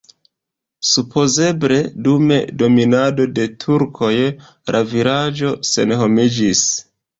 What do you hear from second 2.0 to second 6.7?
dum dominado de turkoj la vilaĝo senhomiĝis.